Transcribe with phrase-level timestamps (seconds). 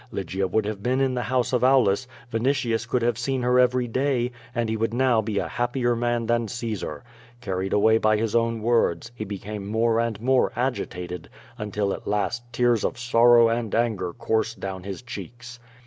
[0.11, 3.87] Lygia would have been in the house of Aulus, Vinitius could have seen her every
[3.87, 7.03] day, and he would now be a happier man than Caesar.
[7.39, 11.29] Carried away by his own words, he became more and more agitated,
[11.59, 15.59] until at last tears of sorrow and anger coursed down his cheeks.